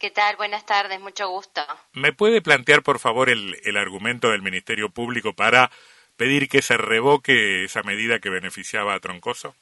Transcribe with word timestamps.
¿Qué 0.00 0.10
tal? 0.10 0.36
Buenas 0.36 0.64
tardes, 0.64 0.98
mucho 0.98 1.28
gusto. 1.28 1.60
¿Me 1.92 2.14
puede 2.14 2.40
plantear, 2.40 2.82
por 2.82 2.98
favor, 2.98 3.28
el, 3.28 3.60
el 3.64 3.76
argumento 3.76 4.30
del 4.30 4.40
Ministerio 4.40 4.88
Público 4.88 5.34
para 5.34 5.70
pedir 6.16 6.48
que 6.48 6.62
se 6.62 6.78
revoque 6.78 7.64
esa 7.64 7.82
medida 7.82 8.18
que 8.18 8.30
beneficiaba 8.30 8.94
a 8.94 9.00
Troncoso? 9.00 9.54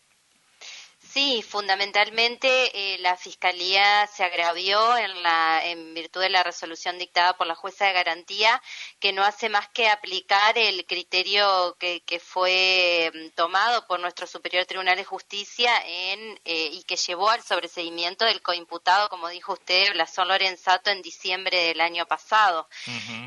Sí, 1.19 1.43
fundamentalmente 1.43 2.49
eh, 2.95 2.99
la 3.01 3.17
Fiscalía 3.17 4.07
se 4.07 4.23
agravió 4.23 4.97
en, 4.97 5.21
la, 5.25 5.63
en 5.65 5.93
virtud 5.93 6.21
de 6.21 6.31
la 6.31 6.45
resolución 6.45 6.97
dictada 6.97 7.37
por 7.37 7.49
la 7.49 7.57
jueza 7.57 7.87
de 7.87 7.93
garantía, 7.93 8.63
que 9.01 9.13
no 9.13 9.25
hace 9.25 9.49
más 9.49 9.69
que 9.71 9.89
aplicar 9.89 10.57
el 10.57 10.87
criterio 10.87 11.77
que, 11.81 12.05
que 12.05 12.21
fue 12.21 13.11
mm, 13.13 13.31
tomado 13.35 13.85
por 13.89 13.99
nuestro 13.99 14.29
Superior 14.29 14.65
Tribunal 14.65 14.97
de 14.97 15.03
Justicia 15.03 15.73
en, 15.85 16.41
eh, 16.45 16.71
y 16.73 16.85
que 16.85 16.95
llevó 16.95 17.31
al 17.31 17.43
sobreseimiento 17.43 18.25
del 18.25 18.41
coimputado, 18.41 19.09
como 19.09 19.29
dijo 19.29 19.55
usted, 19.55 19.91
Blasón 19.95 20.29
Lorenzato, 20.29 20.91
en 20.91 21.03
diciembre 21.03 21.61
del 21.65 21.81
año 21.81 22.07
pasado, 22.07 22.69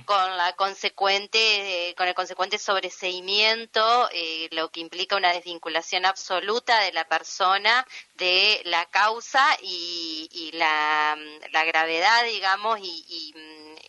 con, 0.05 0.37
la 0.37 0.53
consecuente, 0.53 1.89
eh, 1.89 1.95
con 1.95 2.07
el 2.07 2.13
consecuente 2.13 2.57
sobreseimiento, 2.57 4.09
lo 4.51 4.71
que 4.71 4.79
implica 4.79 5.17
una 5.17 5.33
desvinculación 5.33 6.05
absoluta 6.05 6.79
de 6.79 6.93
la 6.93 7.05
persona 7.05 7.80
de 8.15 8.61
la 8.65 8.85
causa 8.85 9.45
y, 9.61 10.51
la, 10.53 11.17
gravedad, 11.65 12.25
digamos, 12.25 12.79
y, 12.81 13.33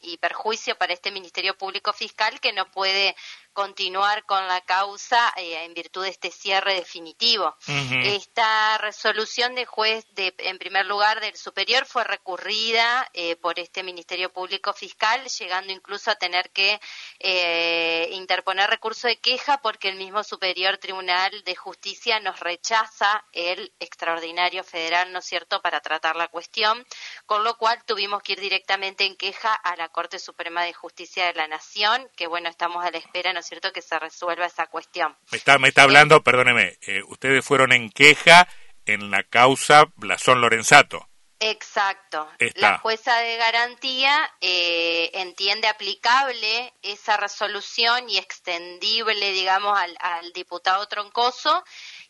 y 0.02 0.16
perjuicio 0.18 0.76
para 0.76 0.92
este 0.92 1.10
Ministerio 1.10 1.56
Público 1.56 1.92
Fiscal 1.92 2.40
que 2.40 2.52
no 2.52 2.70
puede 2.70 3.14
continuar 3.52 4.24
con 4.24 4.46
la 4.48 4.60
causa 4.62 5.32
eh, 5.36 5.64
en 5.64 5.74
virtud 5.74 6.04
de 6.04 6.10
este 6.10 6.30
cierre 6.30 6.74
definitivo. 6.74 7.56
Esta 7.66 8.78
resolución 8.78 9.54
de 9.54 9.66
juez, 9.66 10.06
de, 10.14 10.34
en 10.38 10.58
primer 10.58 10.86
lugar, 10.86 11.20
del 11.20 11.36
superior 11.36 11.84
fue 11.86 12.04
recurrida 12.04 13.08
eh, 13.12 13.36
por 13.36 13.58
este 13.58 13.82
Ministerio 13.82 14.32
Público 14.32 14.72
Fiscal, 14.72 15.24
llegando 15.26 15.72
incluso 15.72 16.10
a 16.10 16.14
tener 16.14 16.50
que 16.50 16.80
eh, 17.18 18.08
interponer 18.12 18.70
recurso 18.70 19.06
de 19.08 19.18
queja 19.18 19.58
porque 19.58 19.88
el 19.88 19.96
mismo 19.96 20.24
Superior 20.24 20.78
Tribunal 20.78 21.42
de 21.44 21.54
Justicia 21.54 22.20
nos 22.20 22.40
rechaza 22.40 23.24
el 23.32 23.72
extraordinario 23.80 24.64
federal, 24.64 25.12
¿no 25.12 25.18
es 25.18 25.26
cierto?, 25.26 25.60
para 25.60 25.80
tratar 25.80 26.16
la 26.16 26.28
cuestión, 26.28 26.86
con 27.26 27.44
lo 27.44 27.56
cual 27.58 27.82
tuvimos 27.84 28.22
que 28.22 28.32
ir 28.32 28.40
directamente 28.40 29.04
en 29.04 29.16
queja 29.16 29.54
a 29.54 29.76
la 29.76 29.88
Corte 29.88 30.18
Suprema 30.18 30.64
de 30.64 30.72
Justicia 30.72 31.26
de 31.26 31.34
la 31.34 31.48
Nación, 31.48 32.08
que 32.16 32.26
bueno, 32.26 32.48
estamos 32.48 32.84
a 32.84 32.90
la 32.90 32.98
espera, 32.98 33.32
¿no 33.32 33.41
es 33.42 33.48
cierto?, 33.48 33.72
que 33.72 33.82
se 33.82 33.98
resuelva 33.98 34.46
esa 34.46 34.66
cuestión. 34.66 35.16
Me 35.30 35.38
está, 35.38 35.58
me 35.58 35.68
está 35.68 35.82
hablando, 35.82 36.22
perdóneme, 36.22 36.78
eh, 36.86 37.02
ustedes 37.08 37.44
fueron 37.44 37.72
en 37.72 37.90
queja 37.90 38.48
en 38.86 39.10
la 39.10 39.22
causa 39.22 39.84
Blasón 39.96 40.40
Lorenzato. 40.40 41.08
Exacto. 41.44 42.30
La 42.54 42.78
jueza 42.78 43.18
de 43.18 43.36
garantía 43.36 44.30
eh, 44.40 45.10
entiende 45.14 45.66
aplicable 45.66 46.72
esa 46.82 47.16
resolución 47.16 48.08
y 48.08 48.18
extendible, 48.18 49.32
digamos, 49.32 49.76
al, 49.76 49.96
al 49.98 50.32
diputado 50.32 50.86
Troncoso 50.86 51.64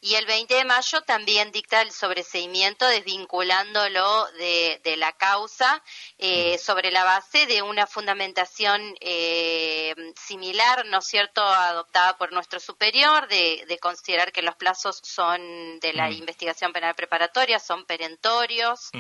y 0.05 0.17
el 0.17 0.27
20 0.27 0.53
de 0.53 0.65
mayo 0.65 1.01
también 1.03 1.53
dicta 1.53 1.81
el 1.81 1.93
sobreseimiento 1.93 2.89
desvinculándolo 2.89 4.27
de, 4.33 4.81
de 4.83 4.97
la 4.97 5.13
causa 5.13 5.81
eh, 6.19 6.59
sobre 6.59 6.91
la 6.91 7.05
base 7.05 7.47
de 7.47 7.63
una 7.63 7.87
fundamentación 7.87 8.97
eh, 9.01 9.95
similar, 10.21 10.85
¿no 10.87 10.99
es 10.99 11.07
cierto?, 11.07 11.41
adoptada 11.41 12.19
por 12.19 12.33
nuestro 12.33 12.59
superior, 12.59 13.29
de, 13.29 13.65
de 13.69 13.79
considerar 13.79 14.33
que 14.33 14.43
los 14.43 14.57
plazos 14.57 15.01
son 15.05 15.79
de 15.79 15.93
la 15.93 16.11
investigación 16.11 16.73
penal 16.73 16.97
preparatoria, 16.97 17.61
son 17.61 17.85
perentorios, 17.85 18.91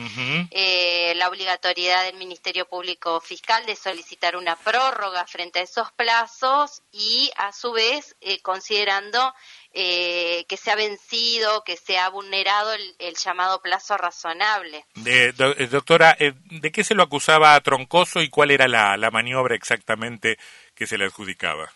eh, 0.52 1.14
la 1.16 1.28
obligatoriedad 1.28 2.04
del 2.04 2.14
Ministerio 2.14 2.68
Público 2.68 3.20
Fiscal 3.20 3.66
de 3.66 3.74
solicitar 3.74 4.36
una 4.36 4.54
prórroga 4.54 5.26
frente 5.26 5.58
a 5.58 5.62
esos 5.62 5.90
plazos 5.90 6.82
y, 6.92 7.32
a 7.34 7.52
su 7.52 7.72
vez, 7.72 8.14
considerando 8.42 9.34
eh, 9.74 10.44
que 10.48 10.56
se 10.56 10.70
ha 10.70 10.76
vencido, 10.76 11.64
que 11.64 11.76
se 11.76 11.98
ha 11.98 12.08
vulnerado 12.10 12.72
el, 12.72 13.14
llamado 13.16 13.60
plazo 13.60 13.96
razonable. 13.96 14.84
Eh, 15.06 15.32
doctora, 15.70 16.16
eh, 16.18 16.32
¿de 16.50 16.72
qué 16.72 16.84
se 16.84 16.94
lo 16.94 17.02
acusaba 17.02 17.54
a 17.54 17.60
Troncoso 17.60 18.20
y 18.20 18.28
cuál 18.28 18.50
era 18.50 18.68
la, 18.68 18.96
la 18.96 19.10
maniobra 19.10 19.54
exactamente 19.54 20.38
que 20.74 20.86
se 20.86 20.98
le 20.98 21.04
adjudicaba? 21.04 21.72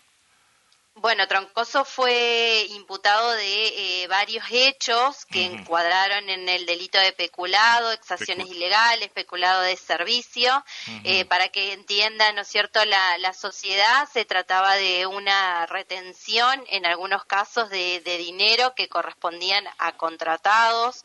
Bueno, 0.99 1.29
Troncoso 1.29 1.85
fue 1.85 2.67
imputado 2.71 3.33
de 3.33 4.03
eh, 4.03 4.07
varios 4.09 4.47
hechos 4.51 5.27
que 5.27 5.45
encuadraron 5.45 6.31
en 6.31 6.49
el 6.49 6.65
delito 6.65 6.99
de 6.99 7.13
peculado, 7.13 7.93
exacciones 7.93 8.49
ilegales, 8.49 9.11
peculado 9.11 9.61
de 9.61 9.77
servicio. 9.77 10.65
Eh, 11.05 11.27
para 11.27 11.51
que 11.51 11.75
entienda, 11.75 12.33
¿no 12.33 12.41
es 12.41 12.49
cierto?, 12.49 12.83
la, 12.87 13.19
la, 13.19 13.35
sociedad 13.35 14.09
se 14.11 14.25
trataba 14.25 14.77
de 14.77 15.07
una 15.07 15.67
retención, 15.67 16.65
en 16.69 16.87
algunos 16.87 17.27
casos, 17.27 17.69
de, 17.69 18.01
de 18.01 18.17
dinero 18.17 18.75
que 18.75 18.89
correspondían 18.89 19.67
a 19.77 19.93
contratados 19.99 21.05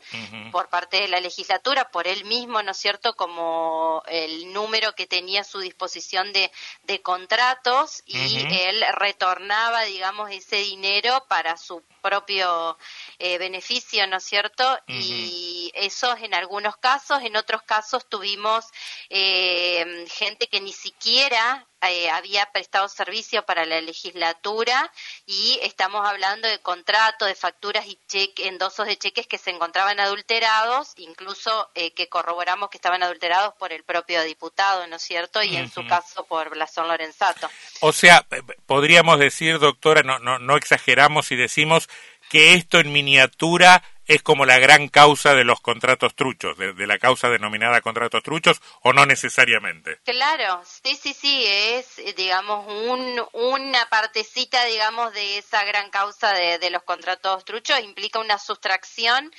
por 0.52 0.70
parte 0.70 1.02
de 1.02 1.08
la 1.08 1.20
legislatura, 1.20 1.90
por 1.90 2.06
él 2.06 2.24
mismo, 2.24 2.62
¿no 2.62 2.70
es 2.70 2.78
cierto?, 2.78 3.14
como 3.14 4.02
el 4.06 4.54
número 4.54 4.94
que 4.94 5.06
tenía 5.06 5.42
a 5.42 5.44
su 5.44 5.60
disposición 5.60 6.32
de, 6.32 6.50
de 6.84 7.02
contratos 7.02 8.02
y 8.06 8.38
él 8.38 8.82
retornaba 8.94 9.81
digamos, 9.84 10.30
ese 10.30 10.56
dinero 10.56 11.24
para 11.28 11.56
su 11.56 11.82
propio 12.02 12.76
eh, 13.18 13.38
beneficio, 13.38 14.06
¿no 14.06 14.16
es 14.18 14.24
cierto? 14.24 14.78
Y 14.88 15.70
eso 15.74 16.14
en 16.16 16.34
algunos 16.34 16.76
casos, 16.76 17.22
en 17.22 17.36
otros 17.36 17.62
casos 17.62 18.06
tuvimos 18.08 18.66
eh, 19.08 20.04
gente 20.10 20.48
que 20.48 20.60
ni 20.60 20.72
siquiera 20.72 21.66
eh, 21.80 22.10
había 22.10 22.46
prestado 22.52 22.88
servicio 22.88 23.44
para 23.44 23.64
la 23.64 23.80
legislatura 23.80 24.92
y 25.26 25.58
estamos 25.62 26.06
hablando 26.06 26.48
de 26.48 26.60
contratos, 26.60 27.26
de 27.28 27.34
facturas 27.34 27.86
y 27.86 27.98
cheques, 28.06 28.46
endosos 28.46 28.86
de 28.86 28.96
cheques 28.96 29.26
que 29.26 29.38
se 29.38 29.50
encontraban 29.50 29.98
adulterados, 29.98 30.92
incluso 30.96 31.70
que 31.74 32.08
corroboramos 32.08 32.70
que 32.70 32.78
estaban 32.78 33.02
adulterados 33.02 33.54
por 33.54 33.72
el 33.72 33.82
propio 33.84 34.22
diputado, 34.22 34.86
¿no 34.86 34.96
es 34.96 35.02
cierto? 35.02 35.42
Y 35.42 35.56
en 35.56 35.70
su 35.70 35.86
caso 35.86 36.24
por 36.24 36.50
Blasón 36.50 36.88
Lorenzato. 36.88 37.48
O 37.80 37.92
sea, 37.92 38.24
podríamos 38.72 39.18
decir, 39.18 39.58
doctora, 39.58 40.02
no, 40.02 40.18
no, 40.18 40.38
no 40.38 40.56
exageramos 40.56 41.30
y 41.30 41.36
decimos 41.36 41.90
que 42.30 42.54
esto 42.54 42.78
en 42.80 42.90
miniatura 42.90 43.82
es 44.06 44.22
como 44.22 44.46
la 44.46 44.58
gran 44.58 44.88
causa 44.88 45.34
de 45.34 45.44
los 45.44 45.60
contratos 45.60 46.14
truchos, 46.14 46.56
de, 46.56 46.86
la 46.86 46.98
causa 46.98 47.28
denominada 47.28 47.82
contratos 47.82 48.22
truchos, 48.22 48.62
o 48.80 48.94
no 48.94 49.04
necesariamente. 49.04 49.98
Claro, 50.04 50.62
sí, 50.64 50.96
sí, 50.96 51.12
sí, 51.12 51.44
es, 51.46 52.00
digamos, 52.16 52.66
un, 52.66 53.22
una 53.34 53.84
partecita, 53.90 54.64
digamos, 54.64 55.12
de 55.12 55.36
esa 55.36 55.64
gran 55.64 55.90
causa 55.90 56.32
de, 56.32 56.70
los 56.70 56.82
contratos 56.84 57.44
truchos, 57.44 57.78
implica 57.80 58.20
una 58.20 58.38
sustracción 58.38 59.30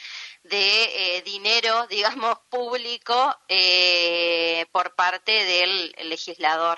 de 0.43 1.17
eh, 1.17 1.21
dinero, 1.23 1.87
digamos, 1.89 2.37
público 2.51 3.35
eh, 3.47 4.67
por 4.71 4.93
parte 4.93 5.31
del 5.31 5.95
legislador. 6.03 6.77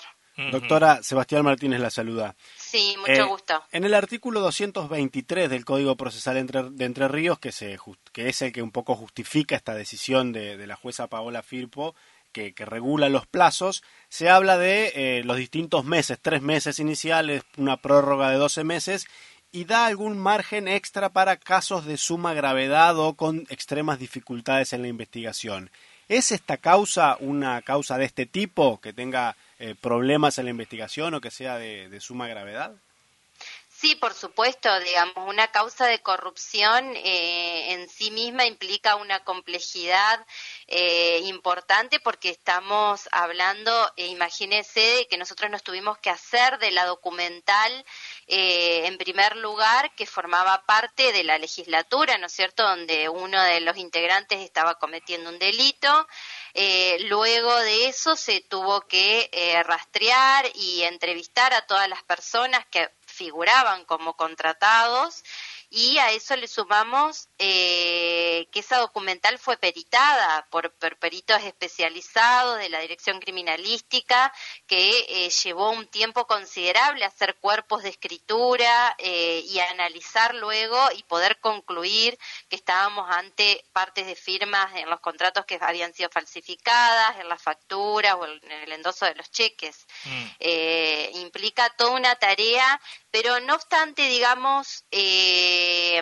Doctora 0.51 1.01
Sebastián 1.01 1.46
Martínez 1.46 1.79
la 1.79 1.90
saluda. 1.90 2.35
Sí, 2.57 2.96
mucho 3.00 3.12
eh, 3.12 3.23
gusto. 3.23 3.63
En 3.72 3.85
el 3.85 3.94
artículo 3.94 4.41
223 4.41 5.50
del 5.50 5.63
Código 5.63 5.96
Procesal 5.96 6.46
de 6.46 6.85
Entre 6.85 7.07
Ríos, 7.07 7.40
que, 7.40 7.53
se, 7.53 7.78
que 8.12 8.28
es 8.28 8.41
el 8.41 8.51
que 8.51 8.62
un 8.62 8.72
poco 8.72 8.96
justifica 8.96 9.56
esta 9.56 9.73
decisión 9.73 10.34
de, 10.34 10.68
la 10.68 10.75
jueza 10.75 11.07
Paola 11.07 11.41
Firpo, 11.41 11.96
que, 12.34 12.53
regula 12.57 13.07
los 13.07 13.25
plazos, 13.25 13.81
se 14.09 14.29
habla 14.29 14.57
de 14.57 14.91
eh, 14.96 15.23
los 15.23 15.38
distintos 15.38 15.85
meses, 15.85 16.19
tres 16.22 16.41
meses 16.41 16.79
iniciales, 16.79 17.44
una 17.56 17.78
prórroga 17.78 18.29
de 18.29 18.35
12 18.35 18.66
meses, 18.66 19.07
y 19.53 19.63
da 19.63 19.85
algún 19.85 20.17
margen 20.17 20.67
extra 20.67 21.09
para 21.13 21.38
casos 21.38 21.85
de 21.85 21.96
suma 21.96 22.34
gravedad 22.34 23.00
o 23.00 23.13
con 23.13 23.46
extremas 23.50 24.00
dificultades 24.00 24.73
en 24.73 24.81
la 24.81 24.90
investigación. 24.90 25.72
¿Es 26.09 26.34
esta 26.34 26.57
causa 26.57 27.16
una 27.22 27.62
causa 27.62 27.97
de 27.97 28.03
este 28.03 28.25
tipo 28.25 28.82
que 28.82 28.91
tenga 28.91 29.37
eh, 29.59 29.75
problemas 29.79 30.37
en 30.37 30.46
la 30.46 30.52
investigación 30.52 31.13
o 31.13 31.22
que 31.22 31.31
sea 31.31 31.57
de, 31.57 31.99
suma 31.99 32.28
gravedad? 32.28 32.81
Sí, 33.77 33.95
por 33.95 34.13
supuesto, 34.13 34.79
digamos, 34.79 35.27
una 35.27 35.51
causa 35.51 35.85
de 35.85 36.01
corrupción 36.01 36.95
eh, 36.95 37.73
en 37.73 37.89
sí 37.89 38.09
misma 38.09 38.45
implica 38.45 38.95
una 38.95 39.23
complejidad 39.25 40.25
eh, 40.67 41.19
importante 41.25 41.99
porque 41.99 42.29
estamos 42.29 43.09
hablando, 43.11 43.72
imagínese, 43.97 45.07
que 45.09 45.17
nosotros 45.17 45.51
nos 45.51 45.61
tuvimos 45.61 45.97
que 45.97 46.09
hacer 46.09 46.57
de 46.57 46.72
la 46.72 46.85
documental, 46.85 47.85
en 48.27 48.97
primer 48.97 49.35
lugar, 49.35 49.93
que 49.95 50.05
formaba 50.05 50.66
parte 50.66 51.11
de 51.11 51.23
la 51.23 51.37
legislatura, 51.37 52.17
¿no 52.17 52.27
es 52.27 52.33
cierto?, 52.33 52.63
donde 52.63 53.09
uno 53.09 53.41
de 53.43 53.59
los 53.59 53.77
integrantes 53.77 54.39
estaba 54.39 54.75
cometiendo 54.75 55.29
un 55.29 55.37
delito. 55.37 56.07
Eh, 56.57 56.99
luego 57.09 57.53
de 57.59 57.87
eso 57.87 58.16
se 58.16 58.39
tuvo 58.39 58.79
que 58.87 59.29
eh, 59.33 59.61
rastrear 59.63 60.49
y 60.55 60.83
entrevistar 60.83 61.53
a 61.53 61.67
todas 61.67 61.89
las 61.89 62.01
personas 62.03 62.66
que 62.67 62.89
figuraban 63.16 63.85
como 63.85 64.16
contratados 64.16 65.23
y 65.70 65.97
a 65.97 66.12
eso 66.12 66.35
le 66.35 66.47
sumamos 66.47 67.28
eh, 67.38 68.47
que 68.52 68.59
esa 68.59 68.78
documental 68.78 69.38
fue 69.40 69.58
peritada 69.58 70.47
por, 70.50 70.73
peritos 71.00 71.44
especializados 71.44 72.59
de 72.59 72.70
la 72.70 72.79
Dirección 72.79 73.20
Criminalística, 73.20 74.32
que 74.67 75.06
eh, 75.09 75.29
llevó 75.29 75.72
un 75.72 75.88
tiempo 75.88 76.28
considerable 76.28 77.03
hacer 77.03 77.35
cuerpos 77.35 77.84
de 77.84 77.90
escritura 77.90 78.96
eh, 79.00 79.44
y 79.46 79.59
analizar 79.59 80.35
luego 80.35 80.78
y 80.96 81.03
poder 81.03 81.40
concluir 81.40 82.18
que 82.47 82.56
estábamos 82.56 83.09
ante 83.09 83.66
partes 83.73 84.08
de 84.08 84.16
firmas 84.16 84.73
en 84.76 84.90
los 84.90 85.00
contratos 85.00 85.46
que 85.46 85.59
habían 85.59 85.94
sido 85.94 86.09
falsificadas, 86.09 87.20
en 87.20 87.28
las 87.28 87.41
facturas 87.41 88.16
o 88.16 88.26
en 88.26 88.52
el 88.52 88.72
endoso 88.72 89.06
de 89.06 89.16
los 89.16 89.29
cheques. 89.32 89.85
Mm. 90.06 91.20
implica 91.20 91.70
toda 91.72 91.91
una 91.91 92.16
tarea, 92.16 92.79
pero 93.16 93.40
no 93.40 93.56
obstante, 93.56 94.09
digamos, 94.09 94.84
eh, 94.91 96.02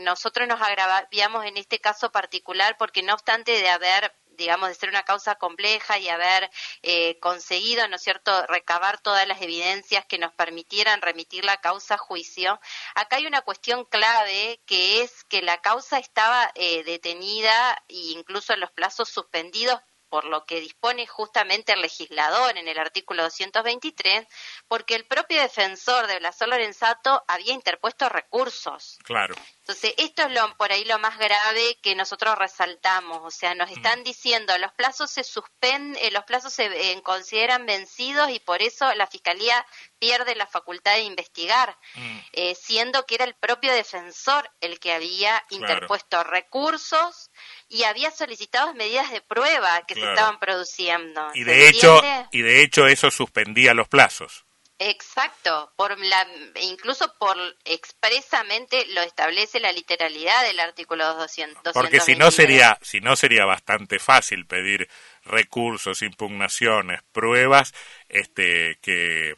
nosotros 0.00 0.48
nos 0.48 0.62
agraviamos 0.62 1.44
en 1.44 1.58
este 1.58 1.80
caso 1.80 2.10
particular 2.10 2.78
porque 2.78 3.02
no 3.02 3.12
obstante 3.12 3.52
de 3.52 3.68
haber 3.68 4.14
digamos, 4.38 4.68
de 4.70 4.74
ser 4.74 4.88
una 4.88 5.02
causa 5.02 5.34
compleja 5.34 5.98
y 5.98 6.08
haber 6.08 6.50
eh, 6.82 7.18
conseguido, 7.20 7.88
¿no 7.88 7.96
es 7.96 8.02
cierto?, 8.02 8.46
recabar 8.46 9.00
todas 9.00 9.26
las 9.28 9.42
evidencias 9.42 10.06
que 10.06 10.18
nos 10.18 10.32
permitieran 10.32 11.02
remitir 11.02 11.44
la 11.44 11.58
causa 11.58 11.94
a 11.94 11.98
juicio. 11.98 12.58
Acá 12.94 13.16
hay 13.16 13.26
una 13.26 13.42
cuestión 13.42 13.84
clave 13.84 14.60
que 14.66 15.02
es 15.02 15.24
que 15.24 15.42
la 15.42 15.60
causa 15.60 15.98
estaba 15.98 16.52
eh, 16.54 16.84
detenida 16.84 17.82
e 17.88 18.12
incluso 18.12 18.54
en 18.54 18.60
los 18.60 18.70
plazos 18.70 19.08
suspendidos 19.10 19.80
por 20.16 20.24
lo 20.24 20.46
que 20.46 20.62
dispone 20.62 21.06
justamente 21.06 21.74
el 21.74 21.82
legislador 21.82 22.56
en 22.56 22.68
el 22.68 22.78
artículo 22.78 23.24
223, 23.24 24.26
porque 24.66 24.94
el 24.94 25.04
propio 25.04 25.42
defensor 25.42 26.06
de 26.06 26.18
Blasón 26.20 26.48
Lorenzato 26.48 27.22
había 27.28 27.52
interpuesto 27.52 28.08
recursos. 28.08 28.96
Claro. 29.04 29.34
Entonces, 29.58 29.92
esto 29.98 30.22
es 30.22 30.30
lo, 30.30 30.56
por 30.56 30.72
ahí 30.72 30.86
lo 30.86 30.98
más 31.00 31.18
grave 31.18 31.76
que 31.82 31.94
nosotros 31.94 32.38
resaltamos, 32.38 33.20
o 33.22 33.30
sea, 33.30 33.54
nos 33.54 33.70
están 33.70 34.00
mm. 34.00 34.04
diciendo 34.04 34.56
los 34.56 34.72
plazos 34.72 35.10
se 35.10 35.22
suspenden, 35.22 36.02
eh, 36.02 36.10
los 36.12 36.24
plazos 36.24 36.54
se 36.54 36.64
eh, 36.66 37.02
consideran 37.02 37.66
vencidos 37.66 38.30
y 38.30 38.38
por 38.40 38.62
eso 38.62 38.94
la 38.94 39.06
Fiscalía 39.08 39.66
pierde 39.98 40.34
la 40.34 40.46
facultad 40.46 40.94
de 40.94 41.02
investigar, 41.02 41.76
mm. 41.94 42.18
eh, 42.32 42.54
siendo 42.54 43.04
que 43.04 43.16
era 43.16 43.24
el 43.24 43.34
propio 43.34 43.72
defensor 43.72 44.50
el 44.60 44.78
que 44.78 44.92
había 44.92 45.44
interpuesto 45.50 46.22
recursos 46.24 47.30
y 47.68 47.84
había 47.84 48.10
solicitado 48.10 48.74
medidas 48.74 49.10
de 49.10 49.20
prueba 49.20 49.82
que 49.86 49.94
se 49.94 50.08
estaban 50.08 50.38
produciendo. 50.38 51.28
Y 51.34 51.44
de 51.44 51.68
hecho, 51.68 52.00
y 52.30 52.42
de 52.42 52.62
hecho 52.62 52.86
eso 52.86 53.10
suspendía 53.10 53.74
los 53.74 53.88
plazos. 53.88 54.44
Exacto, 54.78 55.72
por 55.76 55.98
la, 55.98 56.26
incluso 56.60 57.14
por 57.18 57.36
expresamente 57.64 58.84
lo 58.88 59.00
establece 59.00 59.58
la 59.58 59.72
literalidad 59.72 60.42
del 60.42 60.60
artículo 60.60 61.14
200. 61.14 61.72
Porque 61.72 62.00
si 62.00 62.14
no 62.14 62.30
sería, 62.30 62.78
si 62.82 63.00
no 63.00 63.16
sería 63.16 63.46
bastante 63.46 63.98
fácil 63.98 64.46
pedir 64.46 64.86
recursos, 65.24 66.02
impugnaciones, 66.02 67.00
pruebas, 67.12 67.72
este, 68.10 68.78
que 68.82 69.34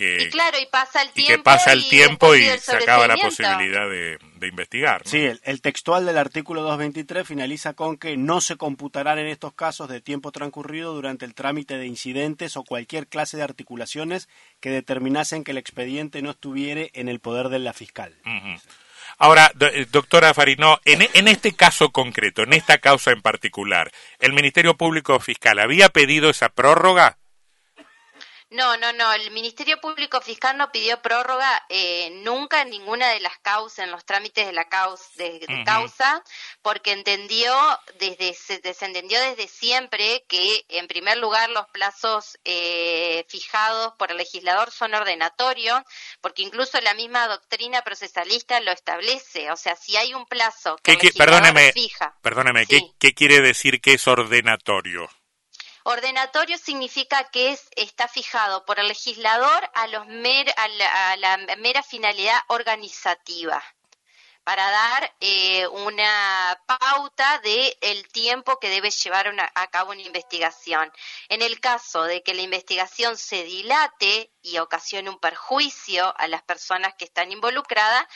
y 0.00 0.30
claro, 0.30 0.58
y 0.58 0.66
pasa 0.66 1.02
el 1.02 1.10
tiempo. 1.10 1.32
que 1.32 1.42
pasa 1.42 1.72
el 1.72 1.88
tiempo 1.88 2.34
y 2.34 2.44
se 2.58 2.76
acaba 2.76 3.06
la 3.06 3.16
posibilidad 3.16 3.88
de, 3.88 4.18
investigar. 4.42 5.02
Sí, 5.04 5.28
el, 5.42 5.60
textual 5.60 6.06
del 6.06 6.16
artículo 6.16 6.62
223 6.62 7.26
finaliza 7.26 7.74
con 7.74 7.98
que 7.98 8.16
no 8.16 8.40
se 8.40 8.56
computarán 8.56 9.18
en 9.18 9.26
estos 9.26 9.52
casos 9.52 9.88
de 9.88 10.00
tiempo 10.00 10.32
transcurrido 10.32 10.94
durante 10.94 11.26
el 11.26 11.34
trámite 11.34 11.76
de 11.76 11.86
incidentes 11.86 12.56
o 12.56 12.64
cualquier 12.64 13.06
clase 13.06 13.36
de 13.36 13.42
articulaciones 13.42 14.28
que 14.60 14.70
determinasen 14.70 15.44
que 15.44 15.50
el 15.50 15.58
expediente 15.58 16.22
no 16.22 16.30
estuviere 16.30 16.90
en 16.94 17.08
el 17.08 17.20
poder 17.20 17.48
de 17.50 17.58
la 17.58 17.72
fiscal. 17.72 18.16
Ahora, 19.18 19.52
eh, 19.60 19.86
doctora 19.90 20.32
Farinó, 20.32 20.80
en, 20.86 21.06
en, 21.12 21.28
este 21.28 21.52
caso 21.52 21.90
concreto, 21.90 22.42
en 22.42 22.54
esta 22.54 22.78
causa 22.78 23.10
en 23.10 23.20
particular, 23.20 23.92
¿el 24.18 24.32
Ministerio 24.32 24.76
Público 24.78 25.20
Fiscal 25.20 25.58
había 25.58 25.90
pedido 25.90 26.30
esa 26.30 26.48
prórroga? 26.48 27.19
No, 28.50 28.76
no, 28.76 28.92
no. 28.92 29.12
El 29.12 29.30
Ministerio 29.30 29.80
Público 29.80 30.20
Fiscal 30.20 30.56
no 30.56 30.72
pidió 30.72 31.00
prórroga 31.00 31.64
eh, 31.68 32.10
nunca 32.24 32.62
en 32.62 32.70
ninguna 32.70 33.08
de 33.10 33.20
las 33.20 33.38
causas, 33.38 33.84
en 33.84 33.92
los 33.92 34.04
trámites 34.04 34.44
de 34.44 34.52
la 34.52 34.68
causa, 34.68 35.08
de, 35.16 35.62
causa, 35.64 36.24
porque 36.60 36.90
entendió 36.90 37.54
desde 38.00 38.34
se 38.34 38.58
desentendió 38.58 39.20
desde 39.20 39.46
siempre 39.46 40.24
que, 40.26 40.64
en 40.68 40.88
primer 40.88 41.18
lugar, 41.18 41.48
los 41.50 41.68
plazos 41.68 42.40
eh, 42.44 43.24
fijados 43.28 43.94
por 43.96 44.10
el 44.10 44.16
legislador 44.16 44.72
son 44.72 44.94
ordenatorios, 44.94 45.80
porque 46.20 46.42
incluso 46.42 46.80
la 46.80 46.94
misma 46.94 47.28
doctrina 47.28 47.82
procesalista 47.82 48.58
lo 48.60 48.72
establece. 48.72 49.52
O 49.52 49.56
sea, 49.56 49.76
si 49.76 49.96
hay 49.96 50.12
un 50.12 50.26
plazo 50.26 50.76
que 50.82 50.94
el 50.94 51.12
perdóneme, 51.16 51.72
fija, 51.72 52.16
perdóneme, 52.20 52.66
¿qué, 52.66 52.80
¿qué 52.98 53.14
quiere 53.14 53.40
decir 53.40 53.80
que 53.80 53.94
es 53.94 54.08
ordenatorio? 54.08 55.08
Ordenatorio 55.90 56.56
significa 56.56 57.24
que 57.30 57.50
es, 57.50 57.68
está 57.74 58.06
fijado 58.06 58.64
por 58.64 58.78
el 58.78 58.86
legislador 58.86 59.70
a, 59.74 59.88
los 59.88 60.06
a, 60.06 61.16
la, 61.16 61.36
mera 61.58 61.82
finalidad 61.82 62.38
organizativa 62.46 63.60
para 64.44 64.70
dar 64.70 65.16
eh, 65.20 65.66
una 65.66 66.60
pauta 66.66 67.40
de 67.40 67.76
el 67.80 68.08
tiempo 68.08 68.58
que 68.58 68.70
debe 68.70 68.90
llevar 68.90 69.34
a 69.54 69.66
cabo 69.66 69.90
una 69.90 70.02
investigación. 70.02 70.90
En 71.28 71.42
el 71.42 71.60
caso 71.60 72.04
de 72.04 72.22
que 72.22 72.34
la 72.34 72.42
investigación 72.42 73.16
se 73.16 73.42
dilate 73.42 74.32
y 74.42 74.58
ocasione 74.58 75.10
un 75.10 75.18
perjuicio 75.18 76.14
a 76.16 76.28
las 76.28 76.42
personas 76.42 76.94
que 76.94 77.04
están 77.04 77.32
involucradas, 77.32 78.06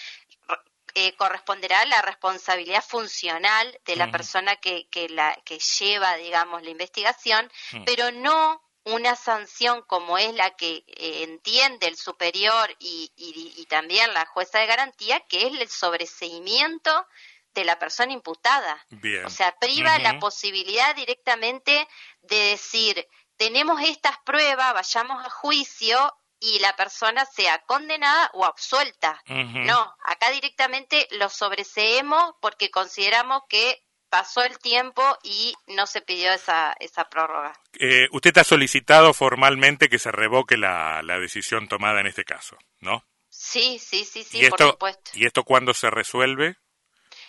eh, 0.95 1.15
corresponderá 1.17 1.85
la 1.87 2.03
responsabilidad 2.03 2.85
funcional 2.85 3.81
de 3.85 3.97
la 3.97 4.11
persona 4.11 4.57
que, 4.57 4.89
que, 4.89 5.09
la, 5.09 5.37
que 5.45 5.59
lleva, 5.59 6.17
digamos, 6.17 6.63
la 6.63 6.71
investigación, 6.71 7.51
pero 7.85 8.13
no 8.13 8.63
una 8.85 9.17
sanción 9.17 9.83
como 9.83 10.19
es 10.19 10.35
la 10.35 10.51
que 10.51 10.85
eh, 10.87 11.23
entiende 11.23 11.89
el 11.89 11.97
superior 11.97 12.71
y, 12.79 13.11
y, 13.17 13.67
también 13.67 14.13
la 14.13 14.27
jueza 14.27 14.59
de 14.59 14.67
garantía, 14.67 15.21
que 15.21 15.47
es 15.47 15.59
el 15.59 15.69
sobreseimiento 15.69 17.07
de 17.55 17.65
la 17.65 17.79
persona 17.79 18.13
imputada. 18.13 18.85
O 19.25 19.31
sea, 19.31 19.57
priva 19.59 19.99
la 19.99 20.19
posibilidad 20.19 20.95
directamente 20.95 21.89
de 22.23 22.37
decir, 22.37 23.09
tenemos 23.37 23.81
estas 23.81 24.19
pruebas, 24.19 24.75
vayamos 24.75 25.25
a 25.25 25.31
juicio 25.31 26.15
y 26.45 26.59
la 26.59 26.77
persona 26.77 27.25
sea 27.25 27.59
condenada 27.67 28.31
o 28.35 28.45
absuelta. 28.45 29.23
No, 29.27 29.95
acá 30.05 30.31
directamente 30.31 31.09
lo 31.13 31.31
sobreseemos 31.31 32.35
porque 32.41 32.71
consideramos 32.71 33.43
que 33.49 33.83
pasó 34.11 34.45
el 34.45 34.59
tiempo 34.59 35.03
y 35.23 35.55
no 35.67 35.87
se 35.87 36.03
pidió 36.03 36.33
esa, 36.33 36.75
esa 36.79 37.09
prórroga. 37.09 37.59
Eh, 37.81 38.07
usted 38.13 38.37
ha 38.39 38.45
solicitado 38.45 39.15
formalmente 39.15 39.89
que 39.89 39.99
se 39.99 40.13
revoque 40.13 40.57
la, 40.57 41.03
la, 41.03 41.19
decisión 41.19 41.67
tomada 41.67 42.01
en 42.01 42.07
este 42.07 42.25
caso, 42.25 42.57
¿no? 42.81 43.05
Sí, 43.29 43.79
sí, 43.81 44.05
sí, 44.05 44.23
sí, 44.23 44.49
por 44.49 44.61
supuesto. 44.61 45.11
¿Y 45.15 45.27
esto 45.27 45.43
cuándo 45.43 45.75
se 45.75 45.91
resuelve? 45.91 46.57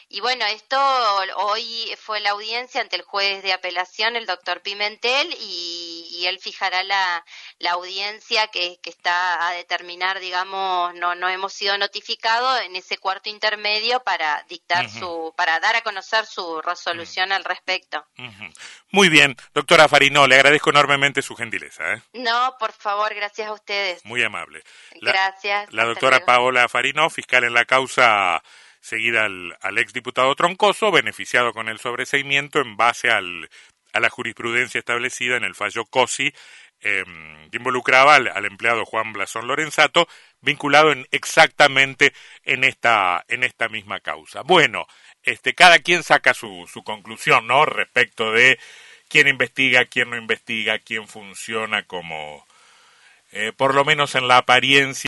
Y 0.07 0.21
bueno, 0.21 0.45
esto 0.45 0.77
hoy 1.37 1.95
fue 1.97 2.19
la 2.19 2.31
audiencia 2.31 2.79
ante 2.79 2.95
el 2.95 3.01
juez 3.01 3.41
de 3.41 3.53
apelación, 3.53 4.15
el 4.15 4.27
doctor 4.27 4.61
Pimentel, 4.61 5.35
y, 5.39 6.25
él 6.27 6.39
fijará 6.39 6.83
la, 6.83 7.23
la 7.59 7.71
audiencia 7.71 8.47
que, 8.47 8.77
que, 8.81 8.89
está 8.89 9.47
a 9.47 9.53
determinar, 9.53 10.19
digamos, 10.19 10.93
no, 10.95 11.15
no 11.15 11.29
hemos 11.29 11.53
sido 11.53 11.77
notificados 11.77 12.61
en 12.61 12.75
ese 12.75 12.97
cuarto 12.97 13.29
intermedio 13.29 14.01
para 14.01 14.43
dictar 14.49 14.89
su, 14.89 15.33
para 15.37 15.59
dar 15.59 15.75
a 15.75 15.81
conocer 15.81 16.25
su 16.25 16.61
resolución 16.61 17.31
al 17.31 17.45
respecto. 17.45 18.05
Muy 18.91 19.07
bien, 19.07 19.37
doctora 19.53 19.87
Farino, 19.87 20.27
le 20.27 20.35
agradezco 20.35 20.69
enormemente 20.69 21.21
su 21.21 21.35
gentileza. 21.35 21.93
¿eh? 21.93 22.01
No, 22.13 22.55
por 22.59 22.73
favor, 22.73 23.13
gracias 23.15 23.47
a 23.47 23.53
ustedes. 23.53 24.03
Muy 24.03 24.21
amable. 24.21 24.61
gracias. 25.01 25.71
La 25.71 25.85
doctora 25.85 26.25
Paola 26.25 26.67
Farino, 26.67 27.09
fiscal 27.09 27.45
en 27.45 27.53
la 27.53 27.65
causa 27.65 28.43
seguida 28.81 29.25
al, 29.25 29.57
al 29.61 29.77
exdiputado 29.77 30.35
Troncoso, 30.35 30.91
beneficiado 30.91 31.53
con 31.53 31.69
el 31.69 31.79
sobreseimiento 31.79 32.59
en 32.59 32.75
base 32.75 33.09
al, 33.09 33.49
a 33.95 33.99
la 34.01 34.09
jurisprudencia 34.09 34.79
establecida 34.79 35.37
en 35.37 35.45
el 35.45 35.55
fallo 35.55 35.85
COSI 35.85 36.33
em, 36.85 37.49
que 37.49 37.57
involucraba 37.57 38.15
al, 38.15 38.45
empleado 38.45 38.85
Juan 38.85 39.11
Blasón 39.11 39.47
Lorenzato, 39.47 40.07
vinculado 40.41 40.91
en, 40.91 41.07
exactamente 41.11 42.13
en 42.43 42.63
esta, 42.63 43.25
en 43.27 43.43
esta 43.43 43.67
misma 43.69 43.99
causa. 43.99 44.41
Bueno, 44.43 44.85
este, 45.23 45.55
cada 45.55 45.79
quien 45.79 46.03
saca 46.03 46.33
su, 46.33 46.69
su 46.71 46.83
conclusión, 46.83 47.47
¿no? 47.47 47.65
Respecto 47.65 48.31
de 48.31 48.59
quién 49.09 49.27
investiga, 49.27 49.85
quién 49.85 50.11
no 50.11 50.17
investiga, 50.17 50.77
quién 50.79 51.07
funciona 51.07 51.83
como, 51.83 52.45
eh, 53.31 53.51
por 53.55 53.73
lo 53.73 53.83
menos 53.83 54.13
en 54.13 54.27
la 54.27 54.37
apariencia, 54.37 55.03